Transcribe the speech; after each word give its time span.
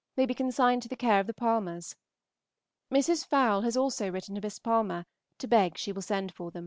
may 0.17 0.25
be 0.25 0.33
consigned 0.33 0.81
to 0.81 0.87
the 0.89 0.95
care 0.95 1.19
of 1.19 1.27
the 1.27 1.31
Palmers. 1.33 1.95
Mrs. 2.91 3.23
Fowle 3.23 3.61
has 3.61 3.77
also 3.77 4.09
written 4.09 4.33
to 4.33 4.41
Miss 4.41 4.57
Palmer 4.57 5.05
to 5.37 5.47
beg 5.47 5.77
she 5.77 5.91
will 5.91 6.01
send 6.01 6.33
for 6.33 6.49
them. 6.49 6.59